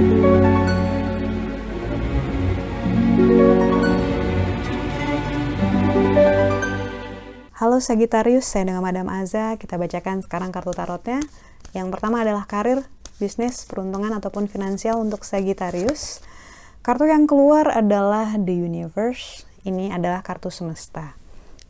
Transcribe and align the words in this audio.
Halo 0.00 0.08
Sagittarius, 7.84 8.48
saya 8.48 8.64
dengan 8.64 8.80
Madam 8.80 9.12
Aza. 9.12 9.60
Kita 9.60 9.76
bacakan 9.76 10.24
sekarang 10.24 10.48
kartu 10.56 10.72
tarotnya. 10.72 11.20
Yang 11.76 11.92
pertama 11.92 12.24
adalah 12.24 12.48
karir, 12.48 12.88
bisnis, 13.20 13.68
peruntungan 13.68 14.16
ataupun 14.16 14.48
finansial 14.48 14.96
untuk 15.04 15.20
Sagittarius. 15.28 16.24
Kartu 16.80 17.04
yang 17.04 17.28
keluar 17.28 17.68
adalah 17.68 18.40
The 18.40 18.56
Universe. 18.56 19.44
Ini 19.68 19.92
adalah 19.92 20.24
kartu 20.24 20.48
semesta. 20.48 21.19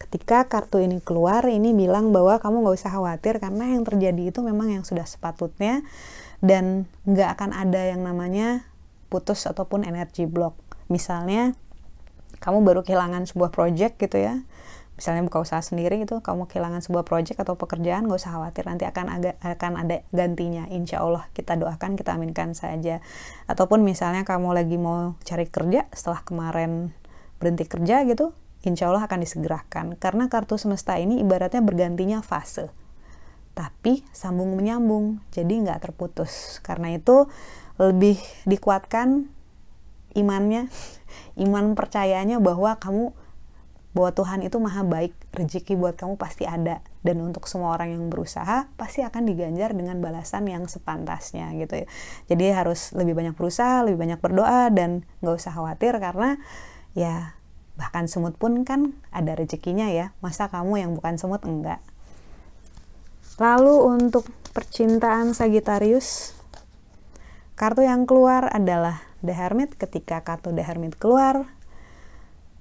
Ketika 0.01 0.49
kartu 0.49 0.81
ini 0.81 0.99
keluar, 1.05 1.45
ini 1.45 1.77
bilang 1.77 2.11
bahwa 2.11 2.41
kamu 2.41 2.65
nggak 2.65 2.77
usah 2.81 2.91
khawatir 2.97 3.37
karena 3.37 3.77
yang 3.77 3.85
terjadi 3.85 4.33
itu 4.33 4.41
memang 4.41 4.73
yang 4.73 4.85
sudah 4.85 5.05
sepatutnya 5.05 5.85
dan 6.41 6.89
nggak 7.05 7.37
akan 7.37 7.51
ada 7.53 7.93
yang 7.93 8.01
namanya 8.01 8.65
putus 9.13 9.45
ataupun 9.45 9.85
energi 9.85 10.25
block. 10.25 10.57
Misalnya, 10.89 11.53
kamu 12.41 12.65
baru 12.65 12.81
kehilangan 12.81 13.29
sebuah 13.29 13.53
project 13.53 14.01
gitu 14.01 14.17
ya, 14.17 14.41
misalnya 15.01 15.25
buka 15.25 15.41
usaha 15.41 15.65
sendiri 15.65 16.05
itu 16.05 16.21
kamu 16.21 16.45
kehilangan 16.45 16.85
sebuah 16.85 17.09
project 17.09 17.41
atau 17.41 17.57
pekerjaan 17.57 18.05
gak 18.05 18.21
usah 18.21 18.37
khawatir 18.37 18.69
nanti 18.69 18.85
akan 18.85 19.09
ada 19.09 19.33
akan 19.41 19.81
ada 19.81 20.05
gantinya 20.13 20.69
insya 20.69 21.01
Allah 21.01 21.25
kita 21.33 21.57
doakan 21.57 21.97
kita 21.97 22.21
aminkan 22.21 22.53
saja 22.53 23.01
ataupun 23.49 23.81
misalnya 23.81 24.29
kamu 24.29 24.53
lagi 24.53 24.77
mau 24.77 25.17
cari 25.25 25.49
kerja 25.49 25.89
setelah 25.97 26.21
kemarin 26.21 26.93
berhenti 27.41 27.65
kerja 27.65 28.05
gitu 28.05 28.37
insya 28.65 28.93
Allah 28.93 29.05
akan 29.09 29.21
disegerakan 29.25 29.97
karena 29.97 30.29
kartu 30.29 30.61
semesta 30.61 30.97
ini 31.01 31.21
ibaratnya 31.21 31.65
bergantinya 31.65 32.21
fase 32.21 32.69
tapi 33.57 34.07
sambung 34.15 34.55
menyambung 34.57 35.21
jadi 35.33 35.51
nggak 35.51 35.91
terputus 35.91 36.63
karena 36.65 36.97
itu 36.97 37.27
lebih 37.81 38.21
dikuatkan 38.45 39.29
imannya 40.15 40.69
iman 41.49 41.73
percayanya 41.73 42.39
bahwa 42.39 42.77
kamu 42.77 43.17
bahwa 43.91 44.15
Tuhan 44.15 44.47
itu 44.47 44.55
maha 44.63 44.87
baik, 44.87 45.11
rezeki 45.35 45.75
buat 45.75 45.99
kamu 45.99 46.15
pasti 46.15 46.47
ada. 46.47 46.79
Dan 47.03 47.19
untuk 47.27 47.51
semua 47.51 47.75
orang 47.75 47.91
yang 47.91 48.07
berusaha, 48.07 48.71
pasti 48.79 49.03
akan 49.03 49.27
diganjar 49.27 49.75
dengan 49.75 49.99
balasan 49.99 50.47
yang 50.47 50.71
sepantasnya 50.71 51.51
gitu 51.59 51.83
ya. 51.83 51.87
Jadi 52.31 52.45
harus 52.55 52.95
lebih 52.95 53.19
banyak 53.19 53.35
berusaha, 53.35 53.83
lebih 53.83 53.99
banyak 53.99 54.21
berdoa, 54.23 54.71
dan 54.71 55.03
nggak 55.25 55.35
usah 55.35 55.51
khawatir 55.51 55.99
karena 55.99 56.39
ya 56.95 57.35
bahkan 57.81 58.05
semut 58.05 58.37
pun 58.37 58.69
kan 58.69 58.93
ada 59.09 59.33
rezekinya 59.33 59.89
ya. 59.89 60.13
Masa 60.21 60.53
kamu 60.53 60.85
yang 60.85 60.93
bukan 60.93 61.17
semut 61.17 61.41
enggak. 61.49 61.81
Lalu 63.41 63.89
untuk 63.89 64.29
percintaan 64.53 65.33
Sagittarius, 65.33 66.37
kartu 67.57 67.89
yang 67.89 68.05
keluar 68.05 68.53
adalah 68.53 69.01
The 69.25 69.33
Hermit. 69.33 69.81
Ketika 69.81 70.21
kartu 70.21 70.53
The 70.53 70.61
Hermit 70.61 71.01
keluar, 71.01 71.49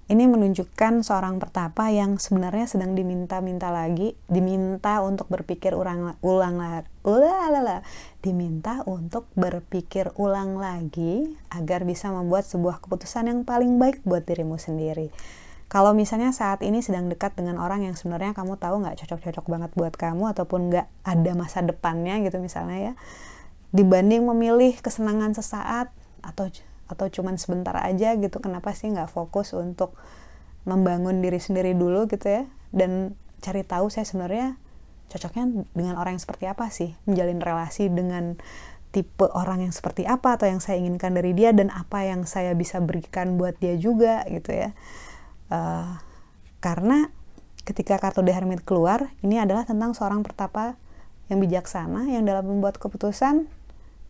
ini 0.10 0.26
menunjukkan 0.26 1.06
seorang 1.06 1.38
pertapa 1.38 1.94
yang 1.94 2.18
sebenarnya 2.18 2.66
sedang 2.66 2.98
diminta-minta 2.98 3.70
lagi, 3.70 4.18
diminta 4.26 5.06
untuk 5.06 5.30
berpikir 5.30 5.78
ulang 5.78 6.18
ulang 6.26 6.58
ulalala, 7.06 7.86
diminta 8.26 8.82
untuk 8.90 9.30
berpikir 9.38 10.10
ulang 10.18 10.58
lagi 10.58 11.38
agar 11.54 11.86
bisa 11.86 12.10
membuat 12.10 12.50
sebuah 12.50 12.82
keputusan 12.82 13.30
yang 13.30 13.40
paling 13.46 13.78
baik 13.78 14.02
buat 14.02 14.26
dirimu 14.26 14.58
sendiri. 14.58 15.14
Kalau 15.70 15.94
misalnya 15.94 16.34
saat 16.34 16.66
ini 16.66 16.82
sedang 16.82 17.14
dekat 17.14 17.38
dengan 17.38 17.62
orang 17.62 17.86
yang 17.86 17.94
sebenarnya 17.94 18.34
kamu 18.34 18.58
tahu 18.58 18.82
nggak 18.82 19.06
cocok-cocok 19.06 19.46
banget 19.46 19.72
buat 19.78 19.94
kamu 19.94 20.34
ataupun 20.34 20.74
nggak 20.74 20.88
ada 21.06 21.32
masa 21.38 21.62
depannya 21.62 22.18
gitu 22.26 22.42
misalnya 22.42 22.78
ya, 22.82 22.94
dibanding 23.70 24.26
memilih 24.26 24.74
kesenangan 24.82 25.38
sesaat 25.38 25.94
atau 26.26 26.50
atau 26.90 27.06
cuman 27.08 27.38
sebentar 27.38 27.78
aja 27.78 28.18
gitu 28.18 28.42
kenapa 28.42 28.74
sih 28.74 28.90
nggak 28.90 29.14
fokus 29.14 29.54
untuk 29.54 29.94
membangun 30.66 31.22
diri 31.22 31.38
sendiri 31.38 31.78
dulu 31.78 32.10
gitu 32.10 32.26
ya? 32.26 32.44
Dan 32.74 33.16
cari 33.40 33.64
tahu 33.64 33.88
saya 33.94 34.04
sebenarnya 34.04 34.58
cocoknya 35.10 35.66
dengan 35.74 35.96
orang 35.98 36.18
yang 36.18 36.24
seperti 36.24 36.46
apa 36.50 36.68
sih? 36.74 36.98
Menjalin 37.06 37.40
relasi 37.40 37.88
dengan 37.88 38.36
tipe 38.90 39.30
orang 39.38 39.70
yang 39.70 39.74
seperti 39.74 40.10
apa 40.10 40.36
atau 40.36 40.50
yang 40.50 40.58
saya 40.58 40.82
inginkan 40.82 41.14
dari 41.14 41.38
dia 41.38 41.54
dan 41.54 41.70
apa 41.70 42.10
yang 42.10 42.26
saya 42.26 42.58
bisa 42.58 42.82
berikan 42.82 43.38
buat 43.38 43.54
dia 43.62 43.78
juga 43.78 44.26
gitu 44.26 44.50
ya. 44.50 44.74
Uh, 45.50 45.98
karena 46.58 47.14
ketika 47.64 48.02
kartu 48.02 48.26
The 48.26 48.34
Hermit 48.34 48.66
keluar 48.66 49.14
ini 49.22 49.38
adalah 49.38 49.66
tentang 49.70 49.94
seorang 49.94 50.26
pertapa 50.26 50.74
yang 51.30 51.38
bijaksana 51.38 52.10
yang 52.10 52.26
dalam 52.26 52.50
membuat 52.50 52.82
keputusan 52.82 53.46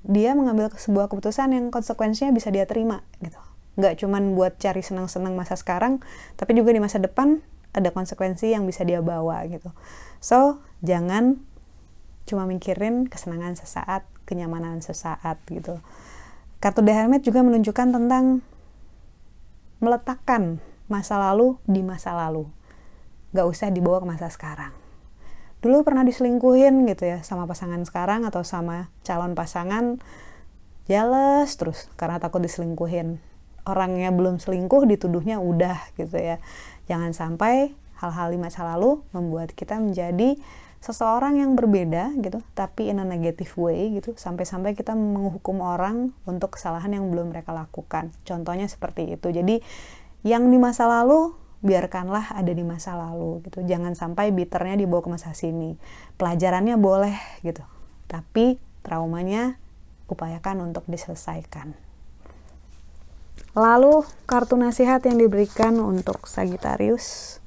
dia 0.04 0.32
mengambil 0.36 0.72
sebuah 0.72 1.12
keputusan 1.12 1.52
yang 1.52 1.66
konsekuensinya 1.74 2.32
bisa 2.32 2.50
dia 2.50 2.64
terima 2.64 3.04
gitu. 3.20 3.40
Nggak 3.80 4.04
cuman 4.04 4.36
buat 4.36 4.60
cari 4.60 4.84
senang-senang 4.84 5.36
masa 5.36 5.60
sekarang 5.60 6.00
tapi 6.40 6.56
juga 6.56 6.72
di 6.72 6.80
masa 6.80 7.00
depan 7.00 7.44
ada 7.76 7.94
konsekuensi 7.94 8.52
yang 8.52 8.64
bisa 8.66 8.88
dia 8.88 9.04
bawa 9.04 9.44
gitu. 9.48 9.72
So 10.24 10.64
jangan 10.84 11.44
cuma 12.26 12.46
mikirin 12.46 13.10
kesenangan 13.10 13.58
sesaat 13.60 14.08
kenyamanan 14.24 14.80
sesaat 14.80 15.42
gitu. 15.50 15.82
Kartu 16.60 16.84
The 16.84 16.92
Hermit 16.92 17.24
juga 17.24 17.40
menunjukkan 17.42 17.88
tentang 17.96 18.44
meletakkan 19.80 20.60
masa 20.92 21.16
lalu 21.16 21.56
di 21.64 21.80
masa 21.82 22.12
lalu. 22.12 22.48
Nggak 23.32 23.48
usah 23.48 23.68
dibawa 23.72 24.04
ke 24.04 24.08
masa 24.10 24.28
sekarang 24.28 24.89
dulu 25.60 25.84
pernah 25.84 26.08
diselingkuhin 26.08 26.88
gitu 26.88 27.04
ya 27.04 27.20
sama 27.24 27.44
pasangan 27.44 27.84
sekarang 27.84 28.24
atau 28.24 28.48
sama 28.48 28.88
calon 29.04 29.36
pasangan 29.36 30.00
jealous 30.90 31.54
terus 31.60 31.92
karena 32.00 32.18
takut 32.18 32.42
diselingkuhin. 32.42 33.22
Orangnya 33.68 34.10
belum 34.10 34.42
selingkuh 34.42 34.90
dituduhnya 34.90 35.38
udah 35.38 35.78
gitu 36.00 36.18
ya. 36.18 36.42
Jangan 36.90 37.14
sampai 37.14 37.76
hal-hal 38.02 38.34
di 38.34 38.40
masa 38.42 38.66
lalu 38.66 39.04
membuat 39.14 39.54
kita 39.54 39.78
menjadi 39.78 40.40
seseorang 40.80 41.44
yang 41.44 41.60
berbeda 41.60 42.16
gitu 42.24 42.40
tapi 42.56 42.88
in 42.88 43.04
a 43.04 43.06
negative 43.06 43.52
way 43.60 43.94
gitu. 44.00 44.18
Sampai-sampai 44.18 44.74
kita 44.74 44.98
menghukum 44.98 45.62
orang 45.62 46.16
untuk 46.26 46.58
kesalahan 46.58 46.96
yang 46.96 47.06
belum 47.12 47.36
mereka 47.36 47.54
lakukan. 47.54 48.10
Contohnya 48.26 48.66
seperti 48.66 49.14
itu. 49.14 49.30
Jadi 49.30 49.62
yang 50.26 50.50
di 50.50 50.58
masa 50.58 50.90
lalu 50.90 51.36
biarkanlah 51.60 52.32
ada 52.32 52.52
di 52.56 52.64
masa 52.64 52.96
lalu 52.96 53.44
gitu. 53.48 53.64
Jangan 53.64 53.96
sampai 53.96 54.32
bitternya 54.32 54.80
dibawa 54.80 55.04
ke 55.04 55.10
masa 55.12 55.36
sini. 55.36 55.76
Pelajarannya 56.16 56.80
boleh 56.80 57.16
gitu. 57.44 57.64
Tapi 58.08 58.58
traumanya 58.82 59.60
upayakan 60.08 60.72
untuk 60.72 60.88
diselesaikan. 60.88 61.76
Lalu 63.58 64.06
kartu 64.30 64.56
nasihat 64.56 65.04
yang 65.04 65.20
diberikan 65.20 65.78
untuk 65.82 66.30
Sagittarius. 66.30 67.38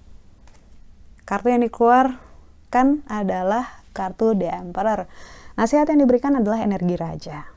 Kartu 1.25 1.55
yang 1.55 1.63
dikeluarkan 1.65 3.07
adalah 3.09 3.83
kartu 3.97 4.35
The 4.37 4.51
Emperor. 4.51 5.09
Nasihat 5.57 5.89
yang 5.89 6.05
diberikan 6.05 6.37
adalah 6.37 6.61
energi 6.65 6.97
raja. 6.99 7.49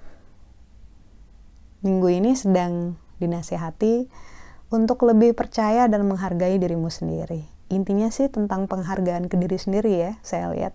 Minggu 1.84 2.08
ini 2.12 2.32
sedang 2.34 2.98
dinasihati 3.20 4.10
untuk 4.74 5.06
lebih 5.06 5.38
percaya 5.38 5.86
dan 5.86 6.06
menghargai 6.10 6.58
dirimu 6.58 6.90
sendiri. 6.90 7.46
Intinya 7.74 8.10
sih 8.14 8.30
tentang 8.30 8.70
penghargaan 8.70 9.26
ke 9.26 9.36
diri 9.38 9.58
sendiri 9.58 9.92
ya, 9.94 10.12
saya 10.22 10.54
lihat. 10.54 10.74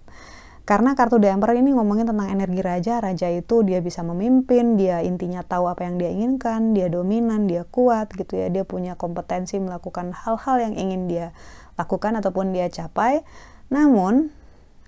Karena 0.68 0.94
kartu 0.94 1.18
The 1.18 1.34
Emperor 1.34 1.58
ini 1.58 1.74
ngomongin 1.74 2.06
tentang 2.06 2.30
energi 2.30 2.62
raja, 2.62 3.02
raja 3.02 3.26
itu 3.26 3.66
dia 3.66 3.82
bisa 3.82 4.06
memimpin, 4.06 4.78
dia 4.78 5.02
intinya 5.02 5.42
tahu 5.42 5.66
apa 5.66 5.82
yang 5.82 5.98
dia 5.98 6.14
inginkan, 6.14 6.78
dia 6.78 6.86
dominan, 6.86 7.50
dia 7.50 7.66
kuat 7.66 8.14
gitu 8.14 8.38
ya, 8.38 8.46
dia 8.54 8.62
punya 8.62 8.94
kompetensi 8.94 9.58
melakukan 9.58 10.14
hal-hal 10.14 10.62
yang 10.62 10.74
ingin 10.78 11.10
dia 11.10 11.26
lakukan 11.74 12.14
ataupun 12.22 12.54
dia 12.54 12.70
capai. 12.70 13.26
Namun, 13.66 14.30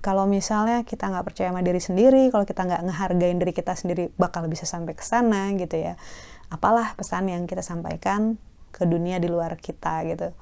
kalau 0.03 0.27
misalnya 0.31 0.87
kita 0.87 1.11
nggak 1.11 1.35
percaya 1.35 1.51
sama 1.51 1.67
diri 1.67 1.83
sendiri, 1.83 2.31
kalau 2.31 2.47
kita 2.47 2.63
nggak 2.63 2.83
ngehargain 2.87 3.39
diri 3.43 3.51
kita 3.51 3.75
sendiri 3.75 4.15
bakal 4.15 4.47
bisa 4.47 4.67
sampai 4.67 4.95
ke 4.95 5.03
sana 5.03 5.51
gitu 5.59 5.79
ya. 5.79 5.99
Apalah 6.47 6.95
pesan 6.95 7.27
yang 7.27 7.47
kita 7.51 7.63
sampaikan 7.63 8.39
ke 8.73 8.89
dunia 8.89 9.21
di 9.21 9.29
luar 9.29 9.55
kita 9.61 10.03
gitu. 10.09 10.33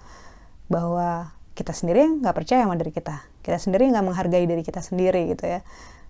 Bahwa 0.71 1.35
kita 1.59 1.75
sendiri 1.75 2.23
nggak 2.23 2.33
percaya 2.33 2.65
sama 2.65 2.79
diri 2.79 2.95
kita. 2.95 3.27
Kita 3.43 3.59
sendiri 3.59 3.91
nggak 3.91 4.07
menghargai 4.07 4.47
diri 4.47 4.63
kita 4.63 4.81
sendiri 4.81 5.35
gitu 5.35 5.45
ya. 5.45 5.61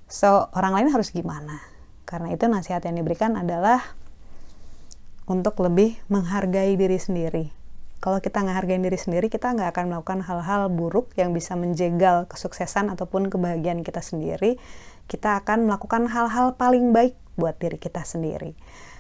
So 0.07 0.53
orang 0.53 0.77
lain 0.79 0.89
harus 0.93 1.11
gimana? 1.11 1.59
Karena 2.05 2.31
itu 2.31 2.47
nasihat 2.47 2.85
yang 2.85 3.01
diberikan 3.01 3.35
adalah 3.35 3.81
untuk 5.27 5.57
lebih 5.65 5.97
menghargai 6.13 6.77
diri 6.77 7.01
sendiri. 7.01 7.45
Kalau 8.01 8.21
kita 8.21 8.41
nggak 8.41 8.57
hargai 8.65 8.81
diri 8.81 8.99
sendiri 9.01 9.27
kita 9.29 9.53
nggak 9.53 9.77
akan 9.77 9.85
melakukan 9.93 10.21
hal-hal 10.25 10.73
buruk 10.73 11.13
yang 11.21 11.37
bisa 11.37 11.53
menjegal 11.57 12.25
kesuksesan 12.29 12.93
ataupun 12.93 13.33
kebahagiaan 13.33 13.81
kita 13.83 14.05
sendiri. 14.05 14.61
Kita 15.11 15.43
akan 15.43 15.67
melakukan 15.67 16.07
hal-hal 16.07 16.55
paling 16.55 16.95
baik 16.95 17.19
buat 17.35 17.57
diri 17.59 17.81
kita 17.81 18.05
sendiri 18.05 18.55